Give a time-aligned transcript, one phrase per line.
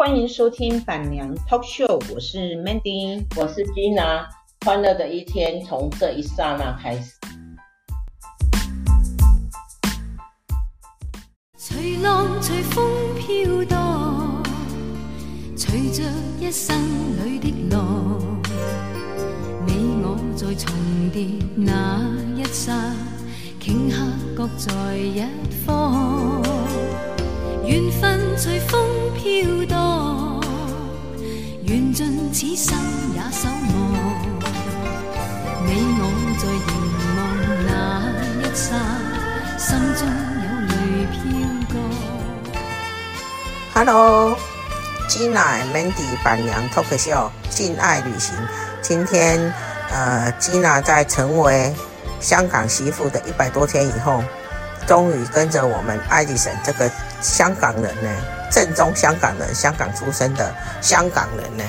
[0.00, 4.24] 欢迎收听板娘 Talk Show，我是 Mandy，我是 Gina，
[4.64, 7.12] 欢乐的一天从这一刹那开始。
[11.54, 14.42] 随浪随风飘荡，
[15.54, 16.02] 随着
[16.40, 16.74] 一生
[17.22, 18.18] 里的浪，
[19.66, 20.74] 你我在重
[21.12, 22.00] 叠那
[22.34, 22.72] 一刹，
[23.60, 25.26] 顷刻各在一
[25.66, 26.39] 方。
[27.70, 28.84] 缘分随风
[29.14, 30.42] 飘荡，
[31.62, 32.76] 缘尽此生
[33.14, 33.54] 也守望。
[35.64, 35.70] 你
[36.00, 36.02] 我
[36.36, 36.68] 在凝
[37.14, 37.18] 望
[37.68, 37.70] 那
[38.40, 38.74] 一刹，
[39.56, 40.02] 心中
[40.42, 40.74] 有泪
[41.12, 41.22] 飘
[41.72, 41.72] 过。
[43.72, 48.34] Hello，Gina Mandy 板娘 Talk Show，静爱旅行。
[48.82, 49.54] 今天，
[49.92, 51.72] 呃，Gina 在成为
[52.18, 54.24] 香港媳妇的一百多天以后，
[54.88, 56.90] 终于跟着我们爱丽森这个。
[57.20, 58.10] 香港人呢，
[58.50, 61.64] 正宗香港人，香港出生的香港人呢，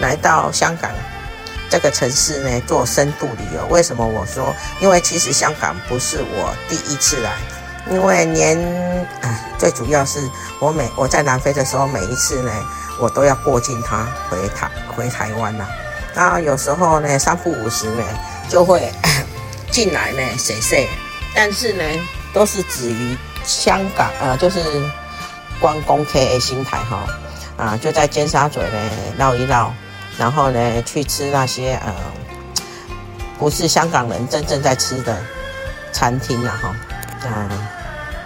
[0.00, 0.90] 来到香港
[1.68, 3.66] 这个城市呢，做深度旅游。
[3.66, 4.54] 为什么我说？
[4.80, 7.32] 因为其实香港不是我第一次来，
[7.90, 8.58] 因为年，
[9.22, 10.20] 哎，最主要是
[10.60, 12.52] 我每我在南非的时候，每一次呢，
[13.00, 15.66] 我都要过境他回台回台湾呐。
[16.14, 18.04] 然后有时候呢，三不五时呢，
[18.48, 18.92] 就 会
[19.70, 20.88] 进来呢，谁谁，
[21.34, 21.82] 但是呢，
[22.32, 23.16] 都是止于。
[23.44, 24.60] 香港呃，就是
[25.60, 27.04] 关公 K A 新台哈
[27.56, 29.72] 啊，就在尖沙咀呢绕一绕，
[30.18, 31.94] 然后呢去吃那些呃
[33.38, 35.16] 不是香港人真正在吃的
[35.92, 36.76] 餐厅啊哈，
[37.24, 37.48] 嗯，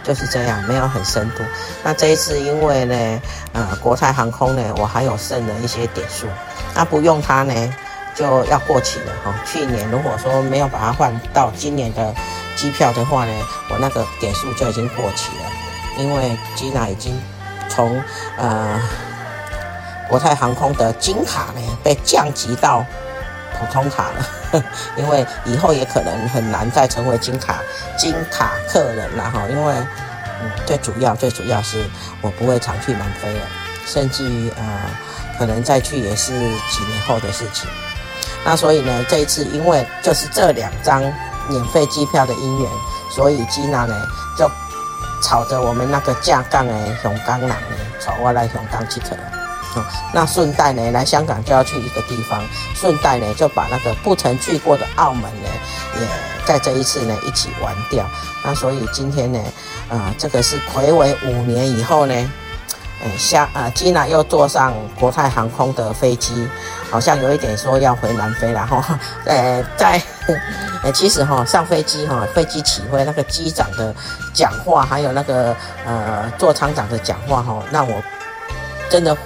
[0.04, 1.42] 就是这样，没有很深度。
[1.82, 3.22] 那这一次因为呢
[3.52, 6.26] 呃国泰航空呢，我还有剩了一些点数，
[6.74, 7.74] 那不用它呢
[8.14, 9.34] 就要过期了哈。
[9.44, 12.14] 去年如果说没有把它换到今年的。
[12.56, 13.32] 机票的话呢，
[13.68, 15.44] 我那个点数就已经过期了，
[15.98, 17.14] 因为 Gina 已经
[17.68, 18.02] 从
[18.38, 18.80] 呃
[20.08, 22.84] 国泰航空的金卡呢被降级到
[23.58, 24.62] 普通卡了，
[24.96, 27.60] 因为以后也可能很难再成为金卡
[27.98, 29.74] 金卡客人了哈，因为
[30.42, 31.84] 嗯最主要最主要是
[32.22, 33.46] 我不会常去南非了，
[33.86, 34.64] 甚至于呃
[35.38, 37.68] 可能再去也是几年后的事情，
[38.44, 41.02] 那所以呢这一次因为就是这两张。
[41.48, 42.70] 免费机票的姻缘，
[43.10, 43.94] 所以吉娜呢
[44.36, 44.50] 就
[45.22, 47.56] 吵着我们那个架杠的香港人呢，
[48.00, 49.18] 朝我来香港去了。
[49.76, 52.40] 哦，那顺带呢来香港就要去一个地方，
[52.74, 55.48] 顺带呢就把那个不曾去过的澳门呢，
[56.00, 56.06] 也
[56.44, 58.04] 在这一次呢一起玩掉。
[58.44, 59.38] 那所以今天呢，
[59.88, 62.14] 啊、呃，这个是睽违五年以后呢。
[63.04, 66.48] 哎，香啊，Gina 又坐上国泰航空的飞机，
[66.90, 68.82] 好像有一点说要回南非然后。
[69.26, 70.00] 呃，在
[70.82, 73.94] 哎，其实哈，上飞机哈，飞机起飞那个机长的
[74.34, 75.54] 讲话，还有那个
[75.86, 78.02] 呃座舱长的讲话哈，让我
[78.90, 79.16] 真的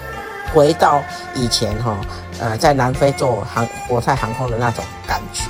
[0.53, 1.03] 回到
[1.34, 1.97] 以前哈，
[2.38, 5.44] 呃，在南非做航国泰航空的那种感觉。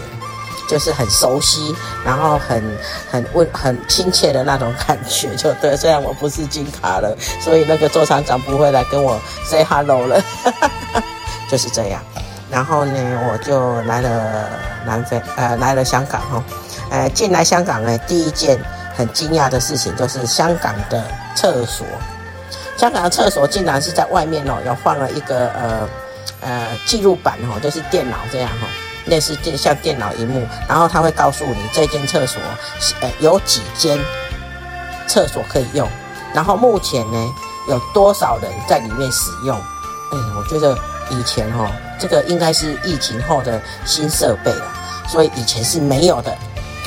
[0.69, 1.75] 就是很熟悉，
[2.05, 2.63] 然后很
[3.11, 5.77] 很温很亲切的那种感觉，就对。
[5.77, 10.23] 虽然我不是金卡了，所以那个座舱长不会来跟我 say hello 了，
[11.51, 12.01] 就是这样。
[12.51, 12.93] 然后呢，
[13.31, 14.49] 我就来了
[14.85, 16.43] 南非，呃，来了香港哦。
[16.91, 18.59] 呃，进来香港呢，第一件
[18.97, 21.87] 很惊讶的事情就是香港的厕所。
[22.77, 25.89] 香港的厕所竟然是在外面哦，有放了一个呃
[26.41, 28.69] 呃记录板哦，就是电脑这样哈、哦。
[29.07, 32.41] 类似电像电脑荧幕，然后他会告诉你这间厕所，
[33.01, 33.99] 呃，有几间
[35.09, 35.89] 厕所可以用，
[36.35, 37.35] 然后目前呢
[37.69, 39.59] 有多少人在里面使用？
[40.13, 40.77] 嗯，我觉得
[41.11, 44.73] 以前哈、哦，这个应该是疫情后的新设备了，
[45.09, 46.37] 所以以前是没有的。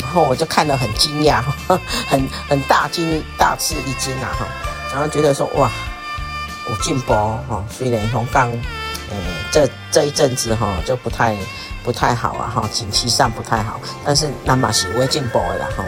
[0.01, 1.41] 然后我就看了很惊讶，
[2.09, 4.47] 很很大惊大吃一惊啊哈，
[4.91, 5.69] 然后觉得说哇，
[6.69, 8.51] 有进步哈，虽然从刚，
[9.09, 9.17] 呃，
[9.51, 11.35] 这这一阵子哈就不太。
[11.83, 15.83] 不太好啊，哈，景气上不太好，但是那么是会进步的啦，哈。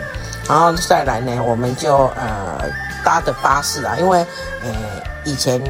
[0.45, 2.69] 然后再来呢，我们就呃
[3.05, 4.19] 搭的巴士啊，因为
[4.63, 4.69] 呃
[5.23, 5.61] 以前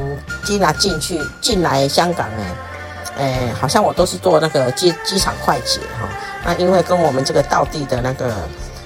[0.44, 2.42] 经常进去进来香港呢，
[3.18, 6.08] 呃好像我都是坐那个机机场快捷哈。
[6.44, 8.34] 那因为跟我们这个道地的那个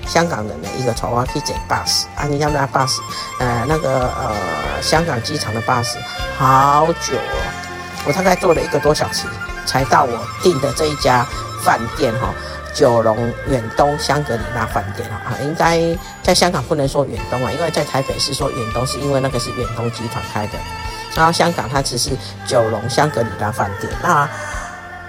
[0.06, 3.00] 香港人的一个坐去坐巴士啊，你像那巴士，
[3.38, 4.35] 呃那个呃
[4.82, 5.96] 香港机场的巴士
[6.37, 7.41] 好久哦，
[8.06, 9.26] 我大概坐了一个多小时。
[9.67, 11.25] 才到我订的这一家
[11.62, 12.35] 饭店哈，
[12.75, 15.81] 九龙远东香格里拉饭店啊，应该
[16.22, 20.58] 在香港不能说远东啊，因为在台北是说远东，是因为那个是远东集团开的，
[21.14, 22.11] 然后香港它只是
[22.46, 24.28] 九龙香格里拉饭店，那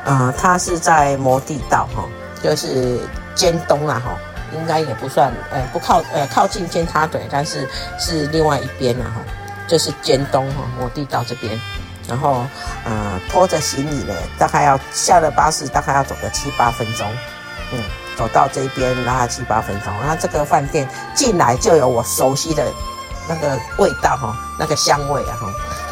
[0.06, 2.04] 呃它是在摩地道哈，
[2.44, 3.00] 就是
[3.36, 4.18] 尖东啊哈，
[4.54, 7.68] 应该也不算呃不靠呃靠近尖沙咀，但是
[8.00, 9.22] 是另外一边啊哈，
[9.68, 11.60] 就是尖东哈摩地道这边。
[12.08, 12.44] 然后
[12.84, 17.08] 呃拖着行李呢，大概要下了巴士，大概要走个七八分钟，
[17.74, 17.84] 嗯，
[18.18, 22.66] 走到这边拉七八分钟，然后这个饭店进来就有我熟悉的
[23.28, 25.48] 那个味道哈，那个香味啊哈，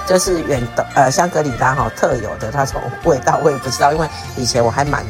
[0.06, 5.06] 这是远的呃香格里拉哈特有的那种味道，我也不知道，因为以前我还蛮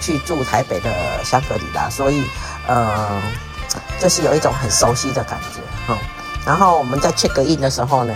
[0.00, 0.90] 去住台北的
[1.24, 2.24] 香格里拉，所以
[2.66, 3.08] 呃
[3.98, 5.98] 就是有一种很熟悉的感觉哈。
[6.44, 8.14] 然后我们在 check in 的时候呢，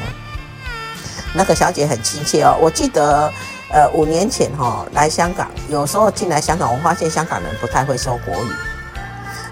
[1.34, 2.56] 那个小姐很亲切哦。
[2.60, 3.32] 我记得，
[3.74, 8.48] 呃，五年前哈、哦、来香港，有时候进来香港，我发现香港人不太会说国语。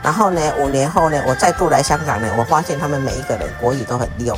[0.00, 4.36] 然后呢，五年后呢，我再度来香港呢，我发现他们每一个人国语都很溜，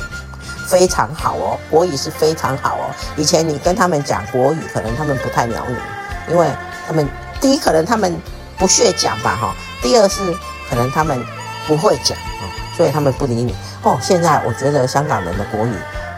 [0.67, 2.89] 非常好哦，国语是非常好哦。
[3.15, 6.47] 以前你跟他们讲国语，可能他们不太鸟你，因为
[6.87, 7.07] 他们
[7.39, 8.19] 第一可能他们
[8.57, 10.19] 不屑讲吧哈，第二是
[10.67, 11.23] 可能他们
[11.67, 13.55] 不会讲啊，所以他们不理你。
[13.83, 15.73] 哦，现在我觉得香港人的国语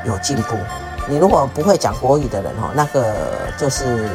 [0.06, 0.56] 有进步。
[1.08, 3.16] 你如果不会讲国语的人哦，那个
[3.58, 4.10] 就是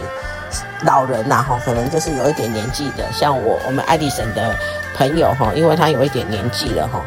[0.84, 4.54] 老人呐，哈，可能就是有一点年纪的，像我我们爱迪生的
[4.96, 7.00] 朋友哈，因为他有一点年纪了哈，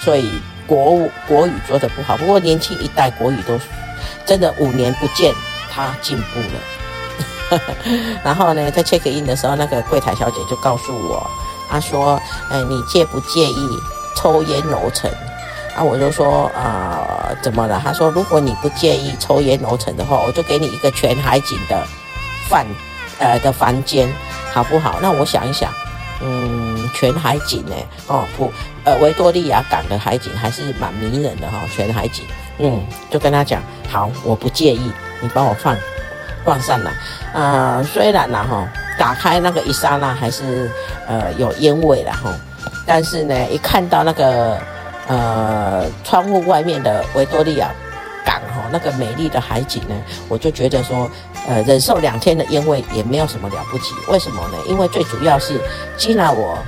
[0.00, 0.98] 所以国
[1.28, 2.16] 国语说得不好。
[2.16, 3.58] 不过年轻一代国语都
[4.24, 5.34] 真的五年不见，
[5.70, 7.60] 他进步了。
[8.24, 11.24] 然后呢，在 check in 的时候，那个柜台小姐就告诉我，
[11.70, 13.68] 她说：“哎，你介不介意
[14.16, 15.08] 抽烟楼层？”
[15.76, 17.78] 啊，我就说啊、呃，怎么了？
[17.84, 21.86] 他说，如果你不介意抽烟楼层的话，我就给你一个全海景的
[22.48, 22.64] 饭，
[23.18, 24.08] 呃的房间，
[24.54, 24.98] 好不好？
[25.02, 25.70] 那我想一想，
[26.22, 27.74] 嗯，全海景呢？
[28.06, 28.50] 哦不，
[28.84, 32.24] 呃，维多利亚港的海景还是蛮迷人的哈、全海景。
[32.56, 34.90] 嗯，就跟他讲，好，我不介意，
[35.20, 35.76] 你帮我放
[36.42, 36.90] 放上来。
[37.34, 38.66] 啊、呃，虽然呢哈，
[38.98, 40.70] 打开那个一刹那还是
[41.06, 42.32] 呃有烟味了哈，
[42.86, 44.58] 但是呢，一看到那个。
[45.08, 47.70] 呃，窗户外面的维多利亚
[48.24, 49.94] 港哈，那个美丽的海景呢，
[50.28, 51.08] 我就觉得说，
[51.48, 53.94] 呃，忍受两天的烟味也没有什么了不起。
[54.08, 54.58] 为什么呢？
[54.68, 55.60] 因为最主要是，
[55.96, 56.58] 吉娜我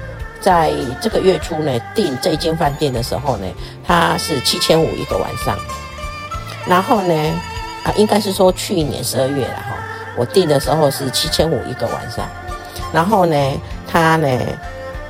[0.40, 3.46] 在这个月初呢订这间饭店的时候呢，
[3.84, 5.58] 它是七千五一个晚上。
[6.64, 7.14] 然后呢，
[7.82, 9.74] 啊，应该是说去年十二月了哈，
[10.16, 12.24] 我订的时候是七千五一个晚上。
[12.92, 13.36] 然后呢，
[13.90, 14.28] 它呢，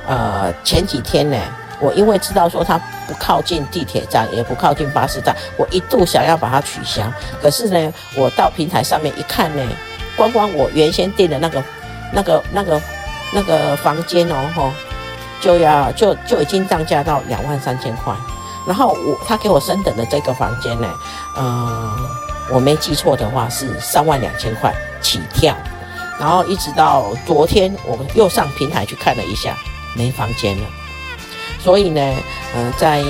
[0.07, 1.37] 呃，前几天呢。
[1.81, 2.77] 我因为知道说它
[3.09, 7.01] 不靠近地铁站，也不靠近巴士站，我一度想要把它取消。
[7.41, 9.63] 可是呢，我到平台上面一看呢，
[10.15, 11.63] 光光我原先订的那个、
[12.13, 12.79] 那个、那个、
[13.33, 14.71] 那个房间哦，吼，
[15.41, 18.13] 就要就就已经涨价到两万三千块。
[18.67, 20.87] 然后我他给我升等的这个房间呢，
[21.35, 21.97] 呃，
[22.51, 24.71] 我没记错的话是三万两千块
[25.01, 25.55] 起跳。
[26.19, 29.57] 然后一直到昨天，我又上平台去看了一下，
[29.95, 30.63] 没房间了。
[31.57, 32.01] 所以呢，
[32.53, 33.03] 呃，在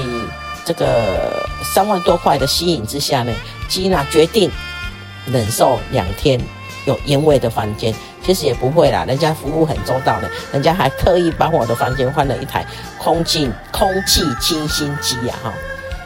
[0.66, 3.34] 这个三万多块的吸引之下呢，
[3.68, 4.50] 吉娜决定
[5.26, 6.40] 忍受两天
[6.86, 7.94] 有烟味的房间。
[8.22, 12.64] 其实也不会啦，人家服务很周到的，人家还特意帮我的房间换了一台
[13.00, 15.54] 空气空气清新机呀，哈，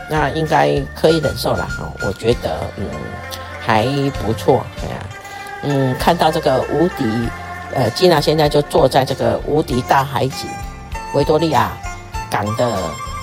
[0.09, 2.85] 那应该可以忍受啦，哈，我觉得嗯
[3.59, 3.83] 还
[4.23, 5.05] 不错，哎呀，
[5.63, 7.03] 嗯，看到这个无敌，
[7.73, 10.47] 呃，吉娜现在就坐在这个无敌大海景，
[11.13, 11.75] 维多利亚。
[12.33, 12.65] 港的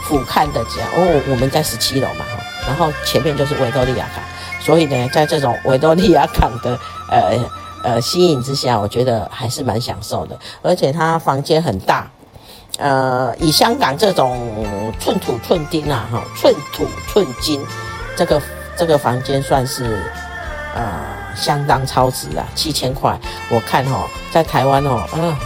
[0.07, 2.25] 俯瞰的家哦，我们在十七楼嘛，
[2.65, 4.23] 然后前面就是维多利亚港，
[4.61, 6.79] 所以呢，在这种维多利亚港的
[7.11, 7.37] 呃
[7.83, 12.09] 呃吸引之下，我觉得还是蛮享受的，而且它房间很大，
[12.79, 14.55] 呃，以香港这种
[15.01, 17.61] 寸土寸金啊，哈，寸土寸金，
[18.17, 18.41] 这个
[18.77, 20.01] 这个房间算是
[20.75, 20.83] 呃
[21.35, 23.19] 相当超值啊，七千块，
[23.51, 25.37] 我看哈，在台湾哦，嗯、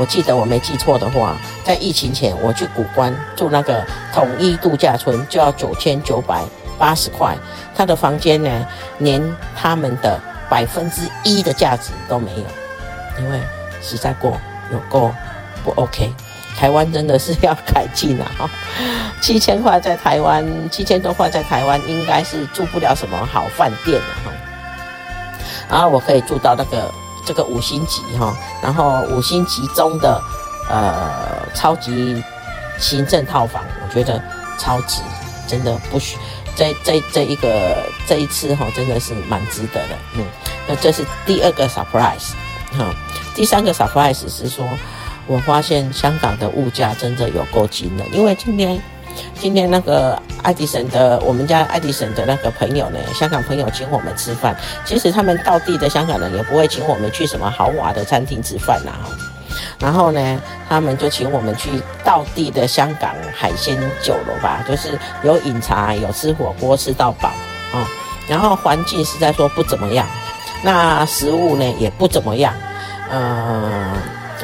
[0.00, 6.42] 我记得我没记错的话，在疫情前我去古关住那个统一度假村，就要九千九百
[6.78, 7.36] 八十块。
[7.76, 8.66] 他的房间呢，
[9.00, 9.22] 连
[9.54, 13.38] 他们的百分之一的价值都没有，因为
[13.82, 14.40] 实在过
[14.72, 15.12] 有够
[15.62, 16.10] 不 OK。
[16.56, 18.48] 台湾真的是要改进了哈，
[19.20, 24.32] 七千块在台湾，七千多块在台湾应该是住不了什么好饭店了哈。
[25.68, 26.90] 然后我可以住到那个。
[27.30, 30.20] 这个五星级哈，然后五星级中的
[30.68, 32.20] 呃超级
[32.76, 34.20] 行政套房，我觉得
[34.58, 35.00] 超值，
[35.46, 36.16] 真的不需
[36.56, 40.26] 这这这一个这一次哈，真的是蛮值得的，嗯，
[40.66, 42.32] 那这是第二个 surprise
[42.76, 42.92] 哈，
[43.32, 44.66] 第三个 surprise 是说，
[45.28, 48.82] 我发现香港的物价真的有够惊人，因为今天。
[49.40, 54.56] 今天那个爱迪生的，我们家爱迪生的那个朋友呢，香港朋友请我们吃饭。
[54.84, 58.92] 其实他们到地的香港人也不会请我们去什么豪华的餐厅吃饭呐。
[59.78, 61.70] 然后呢，他们就请我们去
[62.04, 67.30] 道地的香港海鲜酒楼吧，就是有饮茶，有吃火锅，吃到饱
[67.72, 67.88] 啊。
[68.28, 70.06] 然后环境实在说不怎么样，
[70.62, 72.54] 那食物呢也不怎么样，
[73.10, 73.92] 呃，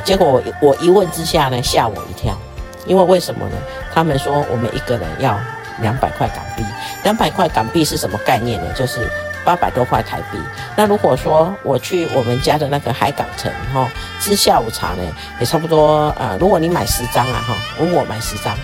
[0.05, 2.37] 结果我我一问之下呢，吓我一跳，
[2.87, 3.57] 因为为什么呢？
[3.93, 5.39] 他们说我们一个人要
[5.81, 6.65] 两百块港币，
[7.03, 8.73] 两百块港币是什么概念呢？
[8.75, 9.11] 就是
[9.45, 10.39] 八百多块台币。
[10.77, 13.89] 那如果说我去我们家的那个海港城哈
[14.21, 15.03] 吃下午茶呢，
[15.39, 18.57] 也差不多呃，如果你买十张啊哈，问我买十张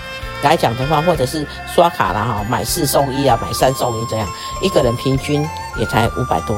[0.42, 4.26] 来讲的话，或者是刷卡啦哈，买四送一啊，买三送一这样，
[4.60, 5.46] 一个人平均
[5.78, 6.56] 也才五百多。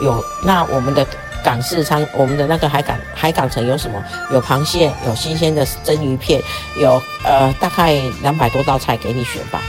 [0.00, 1.04] 有那我们的
[1.46, 4.02] 港式餐，我们的那个海港海港城有什么？
[4.32, 6.42] 有螃蟹，有新鲜的蒸鱼片，
[6.80, 9.62] 有呃大概两百多道菜给你选吧。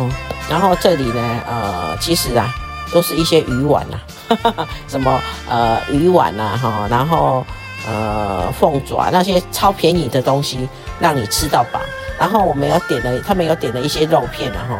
[0.00, 0.10] 嗯，
[0.50, 2.52] 然后这里呢，呃，其实啊，
[2.92, 3.96] 都是一些鱼丸呐、
[4.42, 7.46] 啊， 什么呃鱼丸呐，哈，然后
[7.86, 10.68] 呃凤爪那些超便宜的东西，
[10.98, 11.78] 让你吃到饱。
[12.18, 14.74] 然后我们有点了，他们有点了一些肉片然后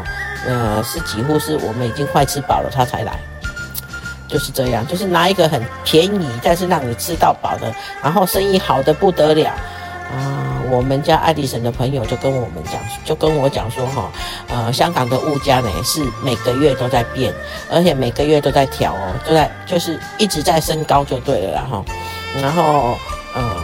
[0.49, 3.17] 呃，是几乎是我们已经快吃饱了，他才来。
[4.31, 9.51] 就是这样，就是拿一个很便宜，但是让你吃到饱的，然后生意好的不得了
[10.13, 10.47] 啊！
[10.71, 14.09] 我们家爱迪生的朋友就跟我们讲，就跟我讲说哈，
[14.49, 17.35] 呃，香港的物价呢是每个月都在变，
[17.69, 21.85] 而且每个月都在调哦，都在就是一直在升高就对了啦哈。
[22.41, 22.97] 然后
[23.35, 23.57] 嗯、呃，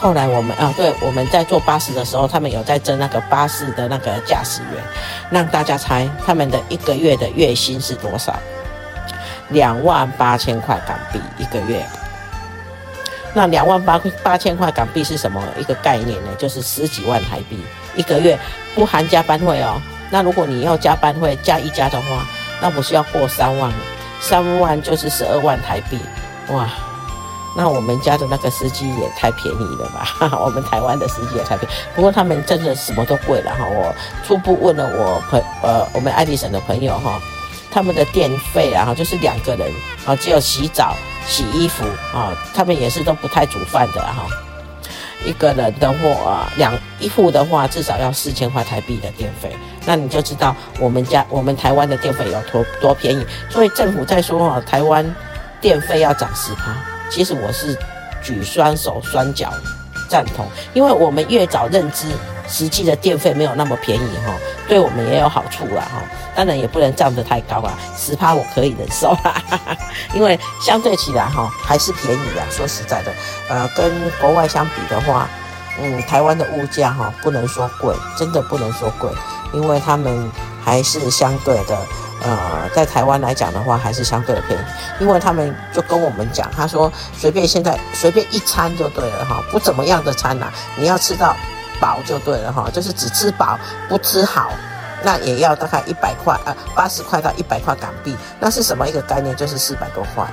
[0.00, 4.82] 后来我们啊，对，我们在坐巴士的时候，他们有在争那个巴士的那个驾驶员，
[5.30, 8.34] 让大家猜他们的一个月的月薪是多少？
[9.52, 11.84] 两万八千块港币一个月，
[13.34, 16.30] 那两万八八千块港币是什么一个概念呢？
[16.38, 17.62] 就是十几万台币
[17.94, 18.38] 一个月，
[18.74, 19.80] 不含加班费哦。
[20.10, 22.26] 那如果你要加班费加一加的话，
[22.60, 23.72] 那不是要过三万？
[24.20, 25.98] 三万就是十二万台币，
[26.48, 26.68] 哇！
[27.54, 30.38] 那我们家的那个司机也太便宜了吧？
[30.42, 33.66] 我们台湾的司机也太便宜，不过他们真的什么都贵了哈。
[33.68, 33.94] 我
[34.24, 37.20] 初步问了我朋呃我们爱迪生的朋友哈。
[37.72, 39.72] 他们的电费啊，就是两个人
[40.04, 40.94] 啊，只有洗澡、
[41.26, 44.26] 洗衣服啊，他们也是都不太煮饭的哈。
[45.24, 53.24] 一个人的话，两一户的话，至少要四千块台币的电费，那你就知道我们家我们台湾的电费有多多便宜。
[53.48, 55.14] 所以政府在说啊，台湾
[55.60, 56.76] 电费要涨十趴，
[57.08, 57.78] 其实我是
[58.22, 59.52] 举双手双脚
[60.12, 62.06] 赞同，因为我们越早认知。
[62.48, 64.34] 实际的电费没有那么便宜哈，
[64.68, 66.02] 对我们也有好处啦哈。
[66.34, 69.40] 当然也不能涨得太高啊，十趴我可以忍受啦，
[70.12, 72.44] 因为相对起来哈还是便宜啊。
[72.50, 73.12] 说实在的，
[73.48, 73.90] 呃，跟
[74.20, 75.28] 国外相比的话，
[75.80, 79.08] 嗯，台湾的物价哈不能说贵，真的不能说贵，
[79.54, 80.28] 因为他们
[80.62, 81.78] 还是相对的，
[82.22, 84.62] 呃，在台湾来讲的话还是相对的便宜，
[85.00, 91.34] 因为他们就跟我们讲，他说随便现在随便一餐就对了哈，不怎么样的餐呐，你要吃到。
[91.80, 94.52] 饱就对了哈，就是只吃饱不吃好，
[95.02, 99.34] 那也要大概一百块呃，八十块到一百块港币，那是什么一个概念？
[99.34, 100.24] 就是四百多块。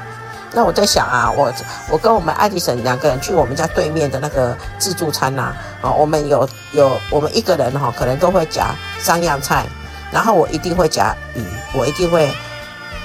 [0.51, 1.51] 那我在想啊，我
[1.89, 9.65] 我跟我们爱迪生两个人去我们家对面的那个自助餐呐，啊，我们有有我们一个人哈，可能都会夹三样菜，
[10.11, 12.31] 然后我一定会夹鱼，我一定会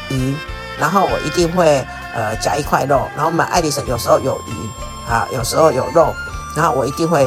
[0.09, 0.35] 鱼，
[0.79, 1.85] 然后我一定会
[2.15, 6.15] 呃夹一块肉，然后我们爱迪生有时候有鱼啊，有时候有肉，
[6.57, 7.27] 然后我一定会。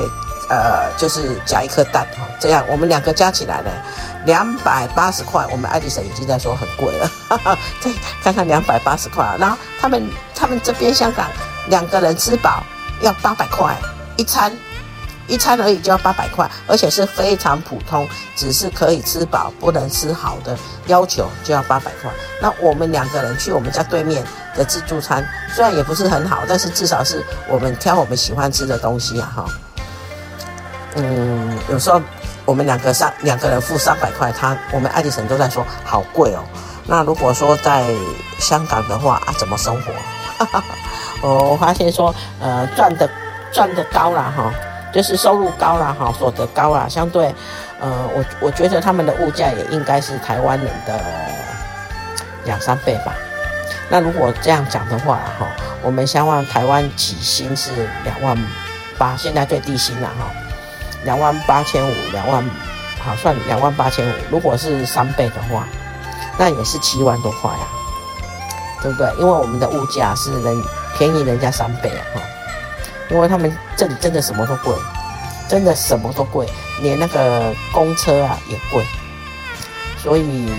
[0.49, 2.07] 呃，就是夹一颗蛋，
[2.39, 3.71] 这样我们两个加起来呢，
[4.25, 5.45] 两百八十块。
[5.51, 7.91] 我们爱迪生已经在说很贵了，哈哈，再
[8.23, 9.25] 看看两百八十块。
[9.37, 11.27] 然后他们他们这边香港
[11.67, 12.63] 两个人吃饱
[13.01, 13.75] 要八百块
[14.15, 14.49] 一餐，
[15.27, 20.57] 一餐而已就要八百块，而且是非常普通，只是可以吃饱不能吃好的
[20.87, 22.11] 要求就要八百块。
[22.41, 24.23] 那我们两个人去我们家对面
[24.55, 29.45] 的自助餐，虽然也不是很好，但是至少是我们挑我们喜欢吃的东西啊哈。
[30.95, 32.01] 嗯，有时候
[32.45, 36.43] 我们两个三两个人付三百块，他我们爱迪生都在说好贵哦。
[36.85, 37.85] 那如果说在
[38.39, 39.91] 香港的话啊，怎么生活？
[41.21, 43.09] 我发现说，呃，赚的
[43.51, 44.53] 赚的高了哈，
[44.97, 47.27] 就是收入高了哈，所得高了，相对，
[47.79, 50.99] 呃，我我觉得他们的物价也应该是台湾人的
[52.45, 53.13] 两三倍吧。
[53.89, 55.45] 那如果这样讲的话哈，
[55.83, 58.35] 我们希望台湾起薪是两万
[58.97, 60.31] 八，现在最低薪了哈。
[61.03, 62.43] 两万八千五，两万，
[63.05, 64.11] 好算两万八千五。
[64.31, 65.67] 如果是三倍的话，
[66.39, 67.69] 那也是七万多块啊，
[68.81, 69.07] 对不对？
[69.19, 70.59] 因为我们的物价是人
[70.97, 72.21] 便宜人家三倍啊，哈。
[73.09, 74.73] 因为他们这里真的什么都贵，
[75.47, 76.47] 真的什么都贵，
[76.81, 78.85] 连那个公车啊也贵。
[79.97, 80.51] 所以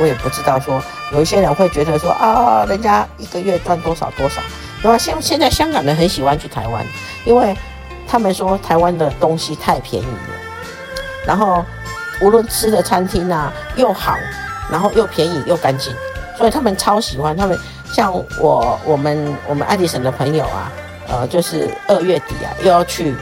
[0.00, 4.40] 我也不知道说，有一些人会觉得说啊，人家一个月赚多少多少。
[4.82, 6.86] 那么现现在香港人很喜欢去台湾，
[7.24, 7.56] 因为。
[8.08, 10.36] 他们说台湾的东西太便宜了，
[11.26, 11.64] 然后
[12.20, 14.14] 无论吃的餐厅啊又好，
[14.70, 15.92] 然后又便宜又干净，
[16.38, 17.36] 所以他们超喜欢。
[17.36, 17.58] 他们
[17.92, 20.70] 像我我们我们爱迪生的朋友啊，
[21.08, 23.14] 呃，就是二月底啊，又要去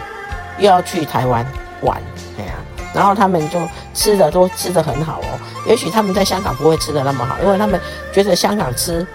[0.59, 1.45] 又要去台湾
[1.83, 2.01] 玩，
[2.39, 2.59] 哎呀、啊，
[2.95, 3.61] 然后他们就
[3.93, 5.39] 吃的都吃的很好哦。
[5.67, 7.81] 也许他们在香港不会吃的那么好，因为他们
[8.13, 9.07] 觉得香港吃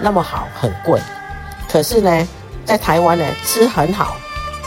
[0.00, 1.00] 那么好很贵。
[1.70, 2.28] 可是呢，
[2.64, 4.16] 在台湾呢吃很好，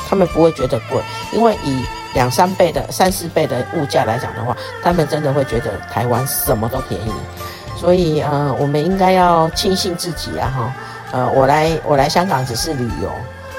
[0.10, 7.12] 他们不会觉得贵，因为以两三倍的、三四倍的物价来讲的话，他们真的会觉得台湾什么都便宜。
[7.78, 10.74] 所以呃，我们应该要庆幸自己啊哈。
[11.12, 13.12] 呃，我来我来香港只是旅游，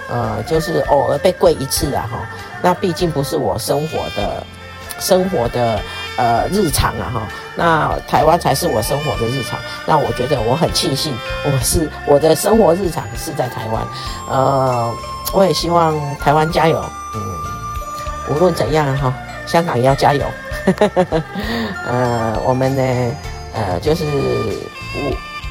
[0.08, 2.18] 呃，就是偶尔被贵一次啊哈。
[2.62, 4.44] 那毕竟不是我生活的
[4.98, 5.80] 生活的
[6.16, 7.22] 呃日常啊哈。
[7.56, 9.58] 那台湾才是我生活的日常。
[9.86, 11.14] 那我觉得我很庆幸，
[11.44, 13.82] 我是我的生活日常是在台湾。
[14.28, 14.94] 呃，
[15.32, 16.82] 我也希望台湾加油。
[17.14, 17.40] 嗯。
[18.28, 19.12] 无论怎样哈，
[19.44, 20.24] 香港也要加油。
[21.88, 23.14] 呃，我们呢，
[23.54, 24.04] 呃，就是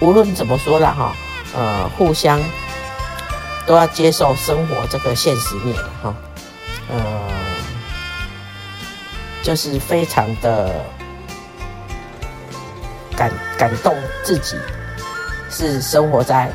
[0.02, 1.14] 无无论怎么说啦哈，
[1.56, 2.40] 呃，互相
[3.66, 6.14] 都要接受生活这个现实面哈。
[6.90, 7.00] 呃，
[9.44, 10.84] 就是非常的
[13.16, 14.56] 感感动自己，
[15.50, 16.52] 是生活在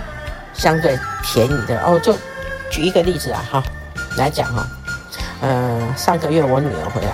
[0.52, 1.98] 相对便宜的哦。
[2.00, 2.14] 就
[2.70, 3.62] 举一个例子啊哈，
[4.16, 4.66] 来讲哈。
[5.40, 7.12] 呃，上个月我女儿回来，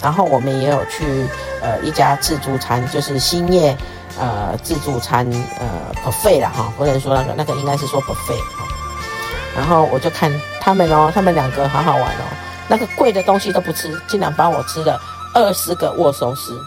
[0.00, 1.26] 然后我们也有去
[1.60, 3.76] 呃一家自助餐，就是兴业
[4.18, 5.26] 呃自助餐
[5.58, 5.66] 呃
[6.04, 8.66] buffet 啦哈，不能说那个那个应该是说 buffet 哈。
[9.56, 12.24] 然后我就看他们哦，他们两个好好玩哦，
[12.68, 15.00] 那个贵的东西都不吃，竟然帮我吃了
[15.34, 16.60] 二十个握寿司。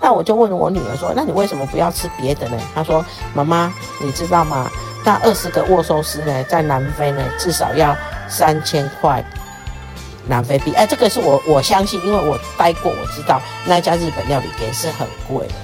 [0.00, 2.56] 那我就问我女儿说，那你为什么不要吃别的呢？
[2.74, 3.04] 她说，
[3.34, 4.70] 妈妈，你知道吗？
[5.04, 7.96] 那二十个握寿司呢，在南非呢至少要
[8.28, 9.24] 三千块。
[10.28, 15.54] 南非币，哎，这个是我我相信，因为我待过，我知道那家日本料理店是很贵的，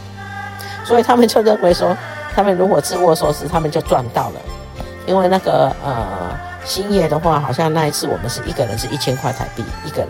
[0.89, 1.95] 所以他们就认为说，
[2.35, 4.41] 他们如果吃握寿司，他们就赚到了，
[5.07, 10.09] 因为那个呃欣叶的话，好像那一次我们是一个人是一千块台币一个人，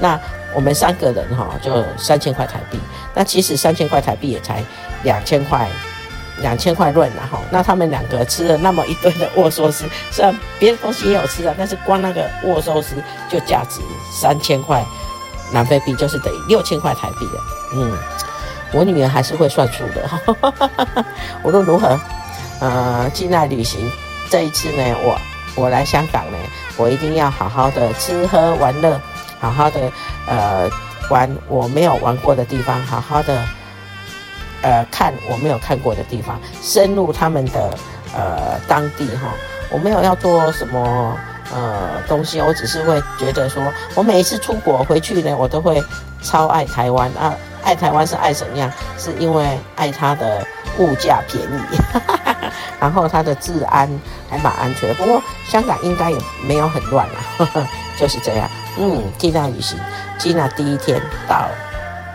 [0.00, 0.18] 那
[0.54, 2.78] 我们三个人哈就三千块台币，
[3.14, 4.64] 那其实三千块台币也才
[5.02, 5.68] 两千块。
[6.40, 12.96] 两千块润然后，那他们两个吃了那么一堆的握寿司，虽然别的东西也有吃的，但是光那个握寿司
[13.30, 13.80] 就价值
[14.12, 14.84] 三千块
[15.52, 17.38] 南非币，就是等于六千块台币的。
[17.76, 17.96] 嗯，
[18.74, 21.04] 我女儿还是会算数的。
[21.42, 21.98] 无论如何，
[22.60, 23.90] 呃，境内旅行
[24.28, 25.18] 这一次呢，我
[25.54, 26.38] 我来香港呢，
[26.76, 29.00] 我一定要好好的吃喝玩乐，
[29.40, 29.80] 好好的
[30.26, 30.68] 呃
[31.08, 33.42] 玩我没有玩过的地方，好好的。
[34.62, 37.78] 呃，看我没有看过的地方，深入他们的
[38.16, 39.28] 呃当地哈，
[39.70, 41.14] 我没有要做什么
[41.52, 43.62] 呃东西，我只是会觉得说，
[43.94, 45.84] 我每一次出国回去呢，我都会
[46.22, 47.34] 超爱台湾啊，
[47.64, 48.70] 爱台湾是爱怎样？
[48.98, 50.46] 是因为爱它的
[50.78, 51.78] 物价便宜，
[52.78, 53.88] 然后它的治安
[54.28, 54.94] 还蛮安全。
[54.94, 57.46] 不过香港应该也没有很乱啦，
[57.98, 58.48] 就是这样。
[58.78, 59.78] 嗯，吉娜旅行，
[60.18, 61.48] 吉娜第一天到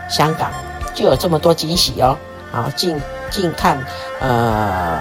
[0.08, 0.50] 香港
[0.94, 2.16] 就有这么多惊喜哦。
[2.52, 3.78] 好，近近看，
[4.20, 5.00] 呃，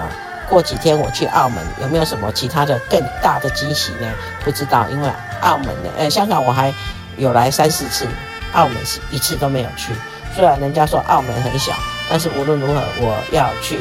[0.50, 4.08] 过几天我去澳门，有没有什么其他的更大的惊喜呢？
[4.44, 5.10] 不知道，因为
[5.42, 6.74] 澳门的，呃，香港我还
[7.18, 8.08] 有来三四次，
[8.54, 9.92] 澳门是一次都没有去。
[10.36, 11.74] 虽然人家说澳门很小，
[12.10, 13.80] 但是无论如何，我要去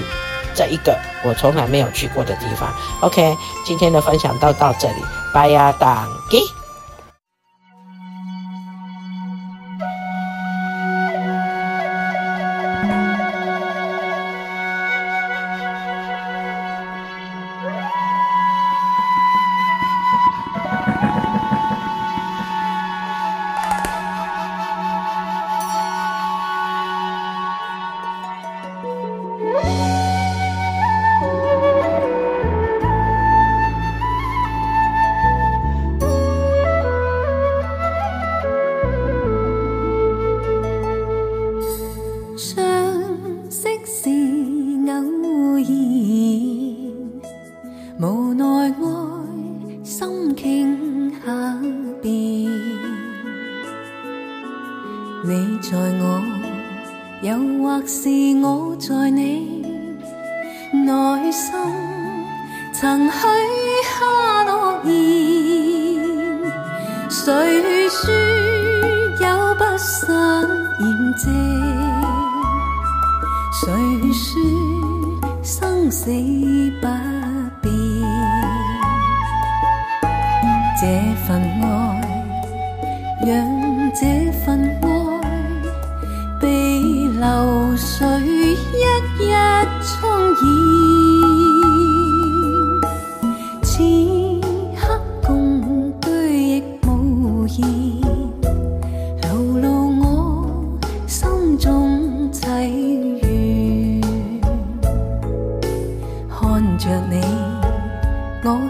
[0.55, 2.69] 这一个我从来没有去过的地方。
[3.01, 5.73] OK，今天的分享就到这里，拜呀，
[57.61, 58.09] 或是
[58.41, 59.63] 我在你
[60.73, 61.53] 内心
[62.73, 63.19] 曾许
[63.85, 64.93] 下诺言
[67.11, 68.15] 谁说
[69.21, 70.47] 有不散
[70.79, 70.83] 筵
[71.17, 71.25] 席
[73.53, 73.67] 谁
[74.13, 74.23] 说
[75.43, 76.11] 生死
[76.81, 76.87] 不
[77.61, 77.69] 变？
[80.81, 80.87] 这
[81.27, 81.29] 份
[81.61, 81.67] 爱
[83.27, 83.29] 让
[83.93, 84.28] 这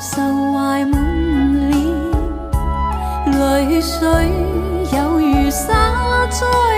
[0.00, 0.92] 受懷滿
[1.72, 1.74] 臉，
[3.32, 3.98] 淚水
[4.96, 5.66] 有如灑
[6.30, 6.77] 在。